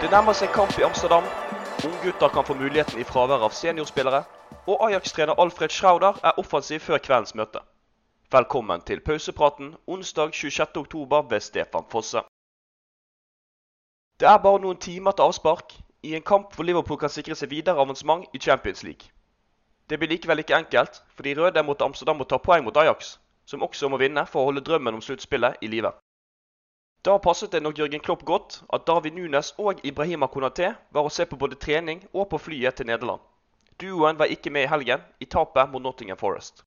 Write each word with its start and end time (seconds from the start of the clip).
Det 0.00 0.08
nærmer 0.10 0.32
seg 0.32 0.48
kamp 0.48 0.78
i 0.80 0.82
Amsterdam. 0.82 1.26
Unggutter 1.84 2.28
kan 2.32 2.44
få 2.44 2.54
muligheten 2.56 3.00
i 3.00 3.04
fravær 3.04 3.42
av 3.44 3.52
seniorspillere. 3.52 4.22
Og 4.66 4.86
Ajax-trener 4.86 5.36
Alfred 5.42 5.74
Schrauder 5.74 6.16
er 6.24 6.38
offensiv 6.40 6.80
før 6.80 7.02
kveldens 7.04 7.34
møte. 7.36 7.60
Velkommen 8.32 8.80
til 8.88 9.00
pausepraten 9.04 9.74
onsdag 9.86 10.32
26.10 10.32 11.30
ved 11.30 11.40
Stefan 11.40 11.84
Fosse. 11.92 12.24
Det 14.20 14.28
er 14.28 14.40
bare 14.40 14.64
noen 14.64 14.80
timer 14.80 15.12
til 15.12 15.28
avspark 15.28 15.76
i 16.02 16.16
en 16.16 16.24
kamp 16.32 16.56
hvor 16.56 16.64
Liverpool 16.64 16.98
kan 16.98 17.12
sikre 17.12 17.36
seg 17.36 17.52
videre 17.52 17.76
avansement 17.84 18.24
i 18.32 18.40
Champions 18.40 18.82
League. 18.82 19.12
Det 19.90 19.98
blir 19.98 20.08
likevel 20.08 20.40
ikke 20.40 20.56
enkelt, 20.64 21.02
for 21.12 21.28
de 21.28 21.36
røde 21.36 21.62
mot 21.62 21.82
Amsterdam 21.82 22.16
må 22.16 22.24
ta 22.24 22.38
poeng 22.40 22.64
mot 22.64 22.76
Ajax, 22.76 23.18
som 23.44 23.62
også 23.62 23.92
må 23.92 24.00
vinne 24.00 24.24
for 24.26 24.40
å 24.40 24.48
holde 24.48 24.64
drømmen 24.64 24.96
om 24.96 25.04
sluttspillet 25.04 25.60
i 25.60 25.68
live. 25.68 25.92
Da 27.02 27.18
passet 27.18 27.50
det 27.50 27.62
nok 27.64 27.78
Jørgen 27.78 28.00
Klopp 28.04 28.24
godt 28.28 28.62
at 28.76 28.82
David 28.86 29.14
Nunes 29.16 29.54
og 29.58 29.78
Ibrahima 29.88 30.26
Konaté 30.28 30.74
var 30.92 31.06
å 31.08 31.12
se 31.12 31.24
på 31.24 31.38
både 31.40 31.56
trening 31.56 32.02
og 32.12 32.26
på 32.28 32.38
flyet 32.38 32.76
til 32.76 32.90
Nederland. 32.90 33.22
Duoen 33.80 34.18
var 34.20 34.28
ikke 34.28 34.52
med 34.52 34.66
i 34.66 34.68
helgen 34.68 35.06
i 35.20 35.24
tapet 35.24 35.70
mot 35.72 35.80
Nottingham 35.80 36.20
Forest. 36.20 36.60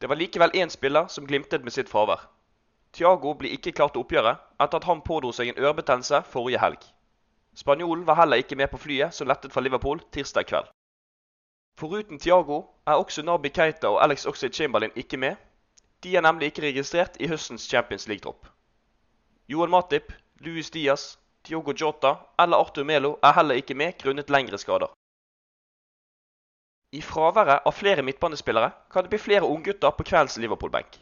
Det 0.00 0.08
var 0.12 0.20
likevel 0.20 0.52
én 0.60 0.68
spiller 0.68 1.08
som 1.08 1.24
glimtet 1.24 1.64
med 1.64 1.72
sitt 1.72 1.88
fravær. 1.88 2.26
Thiago 2.92 3.32
blir 3.32 3.56
ikke 3.56 3.72
klar 3.72 3.88
til 3.88 4.04
oppgjøret 4.04 4.44
etter 4.60 4.76
at 4.76 4.90
han 4.90 5.00
pådro 5.08 5.32
seg 5.32 5.54
en 5.54 5.64
ørebetennelse 5.64 6.20
forrige 6.34 6.60
helg. 6.60 6.84
Spanjolen 7.56 8.04
var 8.06 8.20
heller 8.20 8.44
ikke 8.44 8.60
med 8.60 8.68
på 8.68 8.84
flyet 8.84 9.16
som 9.16 9.28
lettet 9.32 9.56
fra 9.56 9.64
Liverpool 9.64 10.04
tirsdag 10.12 10.52
kveld. 10.52 10.68
Foruten 11.80 12.20
Thiago 12.20 12.66
er 12.84 13.00
også 13.00 13.24
Nabi 13.24 13.48
Keita 13.48 13.88
og 13.88 14.02
Alex 14.04 14.26
Oxlade 14.26 14.52
Chamberlain 14.54 14.92
ikke 14.96 15.16
med. 15.16 15.36
De 16.04 16.16
er 16.16 16.28
nemlig 16.28 16.52
ikke 16.52 16.68
registrert 16.68 17.16
i 17.20 17.28
høstens 17.32 17.64
Champions 17.64 18.08
League-tropp. 18.08 18.44
Johan 19.50 19.70
Matip, 19.70 20.12
Luis 20.46 20.70
Diaz, 20.70 21.18
Diogo 21.42 21.72
Jota 21.74 22.18
eller 22.38 22.56
Arthur 22.56 22.84
Melo 22.84 23.16
er 23.22 23.32
heller 23.32 23.58
ikke 23.58 23.74
med 23.74 23.96
grunnet 23.98 24.30
lengre 24.30 24.58
skader. 24.58 24.92
I 26.92 27.00
fraværet 27.02 27.66
av 27.66 27.74
flere 27.74 28.02
midtbanespillere 28.06 28.70
kan 28.92 29.02
det 29.02 29.10
bli 29.10 29.18
flere 29.18 29.48
unggutter 29.48 29.90
på 29.90 30.06
kveldens 30.06 30.38
Liverpool-benk. 30.38 31.00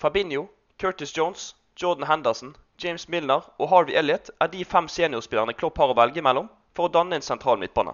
Fabinho, 0.00 0.46
Curtis 0.80 1.12
Jones, 1.16 1.56
Jordan 1.82 2.06
Henderson, 2.08 2.56
James 2.82 3.08
Milner 3.08 3.44
og 3.58 3.68
Harvey 3.68 3.98
Elliot 4.00 4.30
er 4.40 4.48
de 4.54 4.64
fem 4.64 4.88
seniorspillerne 4.88 5.52
Klopp 5.52 5.78
har 5.78 5.92
å 5.92 5.96
velge 5.98 6.24
mellom 6.24 6.48
for 6.72 6.88
å 6.88 6.92
danne 6.94 7.18
en 7.20 7.26
sentral 7.26 7.60
midtbane. 7.60 7.92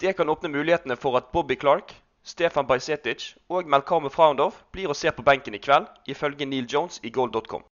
Det 0.00 0.14
kan 0.16 0.32
åpne 0.32 0.48
mulighetene 0.48 0.96
for 0.96 1.20
at 1.20 1.28
Bobby 1.32 1.56
Clark, 1.60 1.92
Stefan 2.24 2.66
Bajsetic 2.66 3.34
og 3.48 3.68
Melkame 3.68 4.08
Fraundov 4.08 4.56
blir 4.72 4.88
å 4.88 4.96
se 4.96 5.12
på 5.12 5.26
benken 5.26 5.54
i 5.54 5.60
kveld, 5.60 5.92
ifølge 6.08 6.48
Neil 6.48 6.64
Jones 6.64 7.00
i 7.04 7.12
goal.com. 7.12 7.64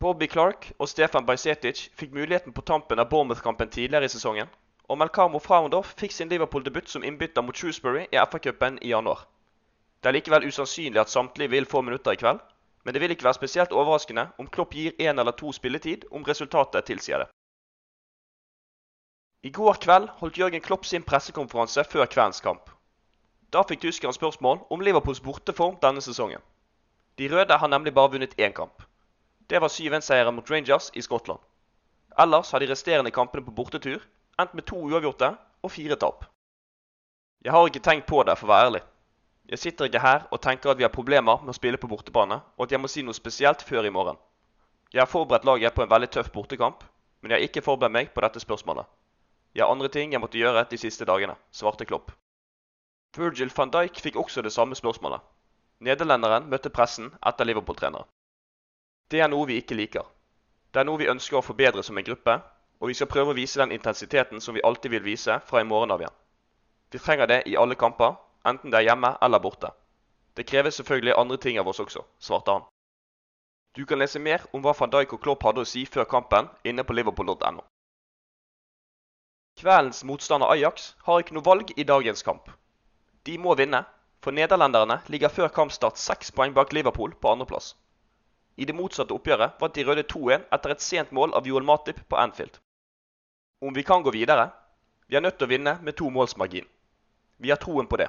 Bobby 0.00 0.26
Clark 0.28 0.72
og 0.78 0.88
Stefan 0.90 1.24
Bajsetic 1.24 1.86
fikk 1.96 2.10
muligheten 2.12 2.52
på 2.52 2.60
tampen 2.68 3.00
av 3.00 3.06
Bournemouth-kampen 3.08 3.70
tidligere 3.72 4.04
i 4.04 4.12
sesongen, 4.12 4.50
og 4.92 4.98
Melkamo 5.00 5.38
Fraundorf 5.40 5.94
fikk 5.96 6.12
sin 6.12 6.28
Liverpool-debut 6.28 6.90
som 6.92 7.04
innbytter 7.04 7.40
mot 7.42 7.56
Shrewsbury 7.56 8.02
i 8.04 8.18
FA-cupen 8.20 8.76
i 8.84 8.90
januar. 8.90 9.22
Det 10.04 10.10
er 10.10 10.16
likevel 10.18 10.44
usannsynlig 10.44 11.00
at 11.00 11.08
samtlige 11.08 11.48
vil 11.54 11.64
få 11.70 11.80
minutter 11.80 12.12
i 12.12 12.20
kveld, 12.20 12.42
men 12.84 12.94
det 12.94 13.00
vil 13.00 13.14
ikke 13.14 13.24
være 13.24 13.38
spesielt 13.38 13.72
overraskende 13.72 14.26
om 14.38 14.50
Klopp 14.52 14.76
gir 14.76 14.92
én 15.00 15.16
eller 15.16 15.32
to 15.32 15.52
spilletid 15.56 16.04
om 16.10 16.28
resultatet 16.28 16.84
tilsier 16.90 17.24
det. 17.24 17.28
I 19.48 19.50
går 19.60 19.80
kveld 19.80 20.10
holdt 20.20 20.38
Jørgen 20.38 20.60
Klopp 20.60 20.84
sin 20.84 21.06
pressekonferanse 21.08 21.86
før 21.88 22.04
kveldens 22.04 22.42
kamp. 22.44 22.68
Da 23.48 23.64
fikk 23.64 23.80
tyskeren 23.86 24.12
spørsmål 24.12 24.60
om 24.70 24.84
Liverpools 24.84 25.24
borteform 25.24 25.80
denne 25.80 26.04
sesongen. 26.04 26.44
De 27.16 27.32
røde 27.32 27.58
har 27.58 27.72
nemlig 27.72 27.94
bare 27.96 28.12
vunnet 28.12 28.36
én 28.36 28.52
kamp. 28.52 28.85
Det 29.46 29.58
var 29.62 29.68
7-1-seieren 29.68 30.34
mot 30.34 30.50
Rangers 30.50 30.90
i 30.94 31.02
Skottland. 31.02 31.38
Ellers 32.18 32.52
har 32.52 32.60
de 32.60 32.66
resterende 32.66 33.10
kampene 33.10 33.44
på 33.46 33.54
bortetur 33.54 34.02
endt 34.40 34.54
med 34.54 34.66
to 34.66 34.80
uavgjorte 34.88 35.28
og 35.62 35.70
fire 35.70 35.96
tap. 35.96 36.24
Jeg 37.44 37.52
har 37.52 37.66
ikke 37.68 37.84
tenkt 37.84 38.08
på 38.10 38.22
det, 38.26 38.34
for 38.38 38.48
å 38.48 38.52
være 38.52 38.68
ærlig. 38.70 38.82
Jeg 39.46 39.62
sitter 39.62 39.86
ikke 39.86 40.02
her 40.02 40.24
og 40.34 40.42
tenker 40.42 40.72
at 40.72 40.78
vi 40.80 40.82
har 40.82 40.90
problemer 40.94 41.42
med 41.42 41.52
å 41.52 41.56
spille 41.56 41.78
på 41.78 41.86
bortebane, 41.86 42.40
og 42.56 42.66
at 42.66 42.74
jeg 42.74 42.82
må 42.82 42.90
si 42.90 43.04
noe 43.06 43.14
spesielt 43.14 43.62
før 43.62 43.86
i 43.86 43.92
morgen. 43.94 44.18
Jeg 44.92 45.04
har 45.04 45.10
forberedt 45.10 45.46
laget 45.46 45.74
på 45.76 45.84
en 45.84 45.92
veldig 45.92 46.10
tøff 46.10 46.32
bortekamp, 46.34 46.82
men 47.20 47.30
jeg 47.30 47.38
har 47.38 47.46
ikke 47.46 47.62
forberedt 47.62 47.94
meg 47.94 48.10
på 48.14 48.24
dette 48.26 48.42
spørsmålet. 48.42 48.90
Jeg 49.54 49.62
har 49.62 49.70
andre 49.70 49.92
ting 49.92 50.12
jeg 50.12 50.20
måtte 50.20 50.40
gjøre 50.40 50.66
de 50.70 50.78
siste 50.80 51.06
dagene, 51.06 51.38
svarte 51.54 51.86
Klopp. 51.86 52.10
Virgil 53.16 53.52
van 53.54 53.70
Dijk 53.70 54.02
fikk 54.02 54.18
også 54.20 54.42
det 54.42 54.52
samme 54.52 54.74
spørsmålet. 54.76 55.22
Nederlenderen 55.86 56.50
møtte 56.50 56.72
pressen 56.74 57.12
etter 57.24 57.46
Liverpool-treneren. 57.46 58.08
Det 59.10 59.20
er 59.22 59.30
noe 59.30 59.46
vi 59.46 59.60
ikke 59.60 59.78
liker. 59.78 60.04
Det 60.74 60.80
er 60.82 60.86
noe 60.88 60.98
vi 61.00 61.10
ønsker 61.10 61.38
å 61.38 61.44
forbedre 61.46 61.82
som 61.86 61.98
en 61.98 62.06
gruppe, 62.06 62.36
og 62.80 62.90
vi 62.90 62.94
skal 62.98 63.08
prøve 63.10 63.32
å 63.32 63.36
vise 63.38 63.60
den 63.60 63.72
intensiteten 63.72 64.42
som 64.42 64.54
vi 64.54 64.64
alltid 64.66 64.90
vil 64.90 65.04
vise 65.04 65.38
fra 65.48 65.62
i 65.62 65.68
morgen 65.68 65.94
av 65.94 66.02
igjen. 66.02 66.16
Vi 66.90 66.98
trenger 66.98 67.30
det 67.30 67.42
i 67.46 67.56
alle 67.56 67.78
kamper, 67.78 68.16
enten 68.44 68.70
det 68.70 68.80
er 68.80 68.90
hjemme 68.90 69.14
eller 69.22 69.42
borte. 69.42 69.70
Det 70.36 70.46
kreves 70.46 70.76
selvfølgelig 70.76 71.14
andre 71.16 71.38
ting 71.40 71.58
av 71.58 71.68
oss 71.68 71.80
også, 71.80 72.02
svarte 72.18 72.58
han. 72.58 72.66
Du 73.76 73.84
kan 73.86 73.98
lese 73.98 74.18
mer 74.18 74.44
om 74.52 74.62
hva 74.64 74.74
van 74.76 74.92
Dijk 74.92 75.14
og 75.16 75.22
Klopp 75.22 75.42
hadde 75.44 75.62
å 75.64 75.68
si 75.68 75.86
før 75.86 76.06
kampen 76.08 76.48
inne 76.64 76.84
på 76.84 76.96
liverpool.no. 76.96 77.64
Kveldens 79.56 80.02
motstander 80.04 80.52
Ajax 80.52 80.94
har 81.06 81.22
ikke 81.22 81.36
noe 81.36 81.44
valg 81.44 81.72
i 81.76 81.84
dagens 81.88 82.22
kamp. 82.24 82.50
De 83.24 83.38
må 83.40 83.54
vinne, 83.56 83.82
for 84.20 84.36
nederlenderne 84.36 85.00
ligger 85.12 85.32
før 85.32 85.48
kampstart 85.52 86.00
seks 86.00 86.32
poeng 86.32 86.52
bak 86.56 86.72
Liverpool 86.76 87.14
på 87.20 87.32
andreplass. 87.32 87.74
I 88.56 88.64
det 88.64 88.76
motsatte 88.76 89.12
oppgjøret 89.12 89.58
vant 89.60 89.74
de 89.76 89.84
røde 89.84 90.04
2-1 90.08 90.46
etter 90.56 90.72
et 90.72 90.84
sent 90.84 91.12
mål 91.12 91.34
av 91.36 91.46
Joel 91.48 91.66
Matip 91.68 92.00
på 92.08 92.16
Anfield. 92.16 92.56
Om 93.60 93.74
vi 93.76 93.84
kan 93.84 94.02
gå 94.02 94.12
videre? 94.14 94.50
Vi 95.06 95.16
er 95.16 95.24
nødt 95.24 95.36
til 95.38 95.46
å 95.46 95.52
vinne 95.52 95.76
med 95.82 95.96
to 95.96 96.08
måls 96.10 96.36
margin. 96.40 96.66
Vi 97.36 97.52
har 97.52 97.60
troen 97.60 97.86
på 97.86 97.98
det. 98.00 98.08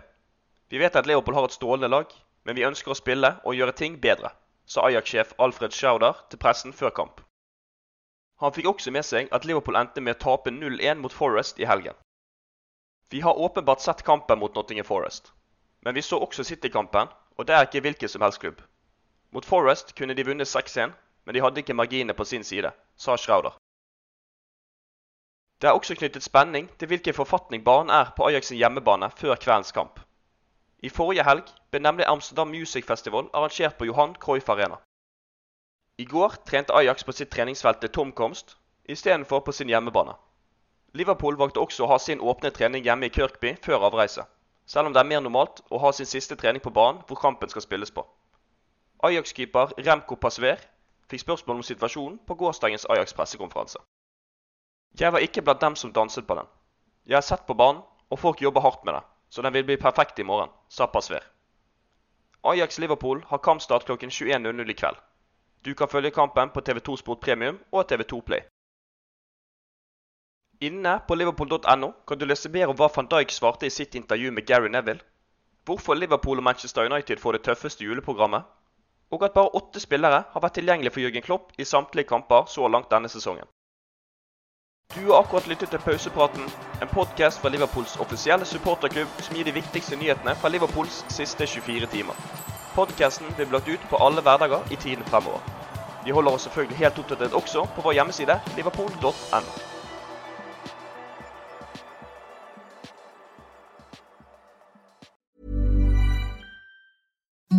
Vi 0.69 0.79
vet 0.79 0.95
at 0.95 1.07
Leopold 1.07 1.35
har 1.37 1.47
et 1.47 1.55
strålende 1.55 1.91
lag, 1.91 2.11
men 2.43 2.55
vi 2.55 2.65
ønsker 2.67 2.91
å 2.91 2.99
spille 2.99 3.33
og 3.43 3.55
gjøre 3.55 3.75
ting 3.75 3.99
bedre, 4.03 4.31
sa 4.65 4.87
Ajax-sjef 4.87 5.33
Alfred 5.37 5.75
Schauder 5.75 6.15
til 6.31 6.39
pressen 6.39 6.73
før 6.73 6.95
kamp. 6.95 7.21
Han 8.39 8.53
fikk 8.55 8.69
også 8.71 8.91
med 8.93 9.05
seg 9.05 9.31
at 9.33 9.47
Liverpool 9.49 9.79
endte 9.79 10.03
med 10.03 10.15
å 10.15 10.21
tape 10.23 10.53
0-1 10.53 11.01
mot 11.03 11.13
Forest 11.13 11.59
i 11.59 11.67
helgen. 11.67 11.95
Vi 13.11 13.19
har 13.23 13.39
åpenbart 13.39 13.81
sett 13.81 14.03
kampen 14.03 14.39
mot 14.39 14.55
Nottingham 14.55 14.87
Forest, 14.87 15.31
men 15.81 15.95
vi 15.95 16.03
så 16.05 16.19
også 16.23 16.43
City-kampen, 16.43 17.07
og 17.37 17.47
det 17.47 17.55
er 17.55 17.67
ikke 17.67 17.83
hvilken 17.85 18.11
som 18.11 18.23
helst 18.23 18.43
klubb. 18.43 18.59
Mot 19.31 19.45
Forest 19.45 19.95
kunne 19.95 20.13
de 20.13 20.25
vunnet 20.25 20.47
6-1, 20.47 20.91
men 21.25 21.35
de 21.35 21.41
hadde 21.41 21.59
ikke 21.59 21.73
marginene 21.73 22.13
på 22.13 22.25
sin 22.25 22.43
side, 22.43 22.71
sa 22.97 23.17
Schrauder. 23.17 23.57
Det 25.61 25.67
er 25.67 25.73
også 25.73 25.95
knyttet 25.95 26.23
spenning 26.23 26.69
til 26.79 26.87
hvilken 26.87 27.13
forfatning 27.13 27.63
banen 27.65 27.89
er 27.89 28.11
på 28.17 28.27
Ajax 28.27 28.45
sin 28.45 28.57
hjemmebane 28.57 29.09
før 29.17 29.35
kveldens 29.35 29.71
kamp. 29.71 29.99
I 30.79 30.89
forrige 30.89 31.23
helg 31.25 31.49
ble 31.71 31.79
nemlig 31.81 32.05
Amsterdam 32.07 32.47
Music 32.53 32.85
Festival 32.85 33.29
arrangert 33.33 33.75
på 33.77 33.85
Johan 33.89 34.13
Cruyff 34.15 34.49
Arena. 34.49 34.77
I 35.97 36.05
går 36.05 36.35
trente 36.45 36.73
Ajax 36.73 37.03
på 37.03 37.11
sitt 37.11 37.31
treningsfelt 37.33 37.81
til 37.81 37.89
tomkomst 37.89 38.53
istedenfor 38.85 39.39
på 39.39 39.51
sin 39.51 39.67
hjemmebane. 39.73 40.13
Liverpool 40.93 41.39
valgte 41.41 41.59
også 41.59 41.83
å 41.83 41.91
ha 41.91 41.97
sin 41.99 42.21
åpne 42.21 42.51
trening 42.53 42.85
hjemme 42.85 43.09
i 43.09 43.13
Kirkby 43.17 43.55
før 43.65 43.89
avreise, 43.89 44.23
selv 44.65 44.87
om 44.87 44.93
det 44.93 45.01
er 45.01 45.09
mer 45.09 45.25
normalt 45.25 45.63
å 45.71 45.81
ha 45.81 45.91
sin 45.91 46.05
siste 46.05 46.37
trening 46.37 46.61
på 46.61 46.75
banen 46.77 47.01
hvor 47.07 47.19
kampen 47.19 47.49
skal 47.49 47.65
spilles 47.65 47.91
på. 47.91 48.05
Ajax-keeper 49.03 49.75
Remco 49.77 50.15
Pasver 50.15 50.61
fikk 51.11 51.21
spørsmål 51.21 51.59
om 51.59 51.63
situasjonen 51.63 52.17
på 52.25 52.35
gårsdagens 52.35 52.87
Ajax-pressekonferanse. 52.89 53.79
Jeg 54.99 55.13
var 55.13 55.19
ikke 55.19 55.41
blant 55.41 55.61
dem 55.61 55.75
som 55.75 55.93
danset 55.93 56.27
på 56.27 56.35
den. 56.35 56.47
Jeg 57.05 57.17
har 57.17 57.25
sett 57.25 57.45
på 57.45 57.53
banen, 57.53 57.83
og 58.09 58.19
folk 58.19 58.41
jobber 58.41 58.61
hardt 58.61 58.85
med 58.85 58.93
det, 58.93 59.03
så 59.29 59.41
den 59.41 59.53
vil 59.53 59.65
bli 59.67 59.77
perfekt 59.77 60.19
i 60.19 60.23
morgen, 60.23 60.49
sa 60.69 60.87
Pasver. 60.87 61.21
Ajax-Liverpool 62.43 63.23
har 63.27 63.37
kampstart 63.37 63.85
klokken 63.85 64.09
21.00 64.09 64.71
i 64.71 64.73
kveld. 64.73 64.97
Du 65.65 65.73
kan 65.75 65.87
følge 65.87 66.11
kampen 66.11 66.49
på 66.49 66.61
TV2 66.61 66.97
Sport 66.97 67.19
Premium 67.19 67.59
og 67.71 67.91
TV2 67.91 68.21
Play. 68.21 68.41
Inne 70.61 70.99
på 71.07 71.15
liverpool.no 71.15 71.91
kan 72.07 72.17
du 72.17 72.25
lese 72.25 72.49
mer 72.49 72.71
om 72.71 72.77
hva 72.77 72.87
van 72.95 73.09
Dijk 73.11 73.31
svarte 73.31 73.67
i 73.67 73.73
sitt 73.73 73.95
intervju 73.95 74.31
med 74.31 74.47
Gary 74.47 74.69
Neville, 74.73 75.03
hvorfor 75.65 75.93
Liverpool 75.93 76.37
og 76.37 76.43
Manchester 76.43 76.89
United 76.89 77.19
får 77.19 77.37
det 77.37 77.43
tøffeste 77.45 77.85
juleprogrammet, 77.85 78.43
og 79.11 79.23
at 79.23 79.33
bare 79.33 79.55
åtte 79.55 79.79
spillere 79.79 80.23
har 80.33 80.43
vært 80.43 80.57
tilgjengelig 80.59 80.91
for 80.93 81.03
Jørgen 81.03 81.25
Klopp 81.25 81.53
i 81.57 81.65
samtlige 81.65 82.09
kamper 82.09 82.49
så 82.51 82.67
langt 82.67 82.91
denne 82.91 83.09
sesongen. 83.09 83.47
Du 84.95 85.11
har 85.11 85.19
akkurat 85.19 85.47
lyttet 85.47 85.69
til 85.69 85.79
Pausepraten, 85.83 86.49
en 86.81 86.91
podkast 86.91 87.41
fra 87.41 87.49
Liverpools 87.51 87.97
offisielle 87.99 88.45
supporterklubb 88.45 89.21
som 89.21 89.35
gir 89.35 89.45
de 89.45 89.55
viktigste 89.55 89.99
nyhetene 89.99 90.35
fra 90.41 90.51
Liverpools 90.51 91.03
siste 91.11 91.47
24 91.47 91.91
timer. 91.91 92.15
Podkasten 92.75 93.33
blir 93.35 93.51
lagt 93.51 93.67
ut 93.67 93.87
på 93.91 93.99
alle 94.01 94.23
hverdager 94.23 94.71
i 94.71 94.75
tiden 94.75 95.03
fremover. 95.11 95.43
Vi 96.05 96.15
holder 96.15 96.37
oss 96.37 96.47
selvfølgelig 96.47 96.77
helt 96.83 96.99
oppdatert 97.03 97.33
også 97.35 97.67
på 97.75 97.83
vår 97.83 97.99
hjemmeside 97.99 98.39
liverpool.no. 98.55 99.76